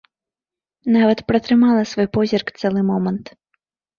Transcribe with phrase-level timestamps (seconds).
[0.95, 3.25] Нават пратрымала свой позірк цэлы момант.